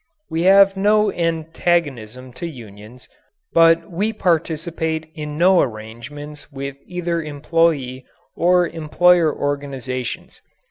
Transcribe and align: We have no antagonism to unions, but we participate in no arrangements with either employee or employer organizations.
We 0.31 0.41
have 0.49 0.75
no 0.75 1.11
antagonism 1.11 2.33
to 2.33 2.47
unions, 2.47 3.07
but 3.53 3.91
we 3.91 4.11
participate 4.13 5.05
in 5.13 5.37
no 5.37 5.61
arrangements 5.61 6.51
with 6.51 6.75
either 6.87 7.21
employee 7.21 8.07
or 8.35 8.67
employer 8.67 9.31
organizations. 9.31 10.41